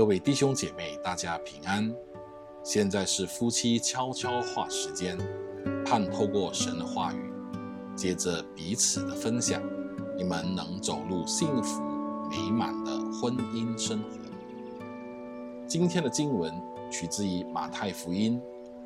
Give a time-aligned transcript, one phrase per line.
[0.00, 1.94] 各位弟兄姐妹，大家平安。
[2.64, 5.14] 现在是夫妻悄悄话时间，
[5.84, 7.30] 盼透过神的话语，
[7.94, 9.62] 接着彼此的分享，
[10.16, 11.82] 你们能走入幸福
[12.30, 14.08] 美满的婚姻生活。
[15.66, 16.50] 今天的经文
[16.90, 18.40] 取自于马太福音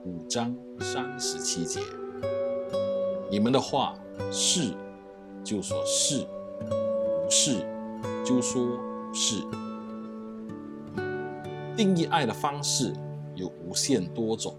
[0.05, 1.79] 五章三十七节
[3.31, 3.97] ：“你们的话
[4.33, 4.75] 是，
[5.45, 6.27] 就说是；
[7.23, 7.65] 不是，
[8.25, 9.41] 就说不是。”
[11.77, 12.93] 定义爱的方式
[13.35, 14.57] 有无限多种，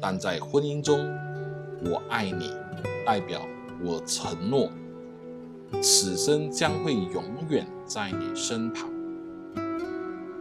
[0.00, 0.98] 但在婚姻中
[1.84, 2.52] ，“我爱你”
[3.06, 3.40] 代表
[3.82, 4.70] 我承诺，
[5.80, 8.90] 此生将会永远在你身旁。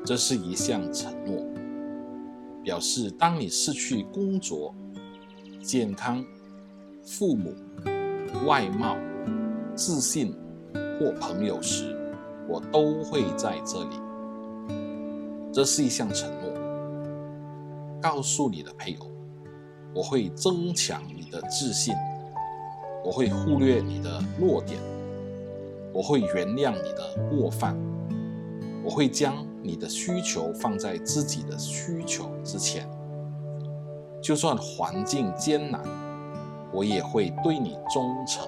[0.04, 1.45] 这是一项承诺，
[2.64, 4.75] 表示当你失去工作、
[5.62, 6.23] 健康、
[7.03, 7.56] 父母、
[8.45, 8.97] 外貌、
[9.73, 10.34] 自信
[11.00, 11.95] 或朋友时，
[12.50, 14.06] 我都会在这里。
[15.58, 16.52] 这是一项承诺，
[18.00, 19.08] 告诉你的配偶，
[19.91, 21.95] 我会增强你的自信，
[23.03, 24.80] 我会忽略你的弱点，
[25.91, 27.75] 我会原谅你的过犯，
[28.83, 32.88] 我会将你的需求放在自己的需求之前，
[34.22, 35.81] 就算环境艰难，
[36.72, 38.47] 我也会对你忠诚。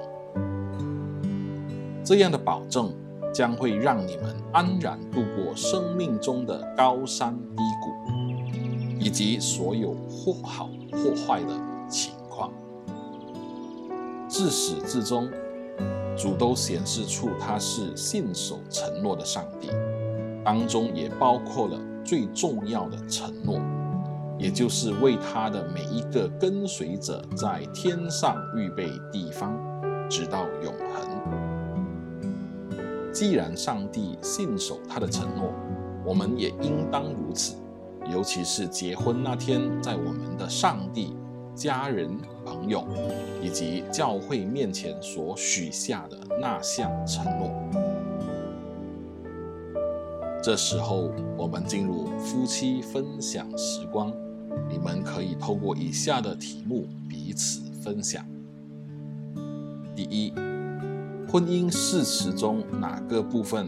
[2.03, 2.93] 这样的保证。
[3.33, 11.53] 将会让你们安然度过生命中的高山低谷，以及所有或好或坏的
[11.87, 12.51] 情况。
[14.27, 15.29] 自始至终，
[16.17, 19.69] 主都显示出他是信守承诺的上帝，
[20.43, 23.59] 当中也包括了最重要的承诺，
[24.37, 29.57] 也就是为他的每一个跟随者在天上预备地方，
[30.09, 31.48] 直到永恒。
[33.19, 35.51] 既然上帝信守他的承诺，
[36.05, 37.57] 我们也应当如此。
[38.09, 41.13] 尤其是结婚那天，在我们的上帝、
[41.53, 42.87] 家人、朋友
[43.41, 47.51] 以及教会面前所许下的那项承诺。
[50.41, 54.13] 这时候，我们进入夫妻分享时光，
[54.69, 58.25] 你们可以透过以下的题目彼此分享。
[59.93, 60.31] 第一。
[61.31, 63.67] 婚姻誓词中哪个部分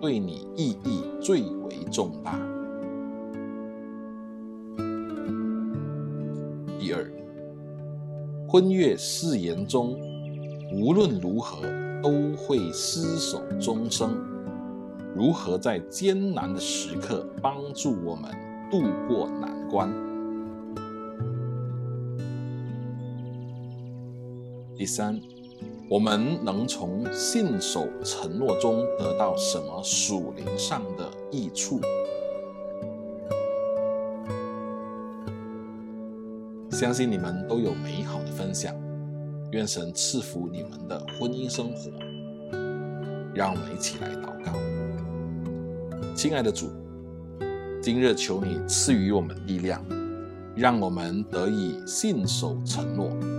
[0.00, 2.36] 对你意义最为重大？
[6.80, 7.08] 第二，
[8.48, 9.96] 婚约誓言中
[10.72, 11.62] 无论如何
[12.02, 14.10] 都会厮守终生，
[15.14, 18.28] 如何在艰难的时刻帮助我们
[18.68, 19.88] 度过难关？
[24.74, 25.20] 第三。
[25.88, 31.80] 我们能从信守承诺中得到什么属灵上的益处？
[36.72, 38.74] 相信你们都有美好的分享，
[39.52, 41.88] 愿神赐福你们的婚姻生活。
[43.32, 44.52] 让我们一起来祷告，
[46.16, 46.68] 亲爱的主，
[47.80, 49.80] 今日求你赐予我们力量，
[50.56, 53.35] 让我们得以信守承诺。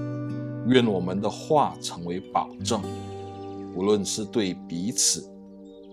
[0.68, 2.82] 愿我们的话成为保证，
[3.74, 5.26] 无论是对彼此、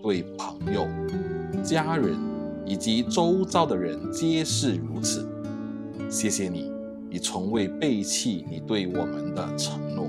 [0.03, 0.87] 对朋友、
[1.63, 2.17] 家人
[2.65, 5.27] 以及周遭的人，皆是如此。
[6.09, 6.71] 谢谢你，
[7.09, 10.07] 你从未背弃你对我们的承诺。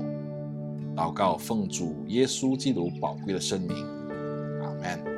[0.95, 3.85] 祷告奉主耶稣基督宝贵的圣名，
[4.61, 5.16] 阿门。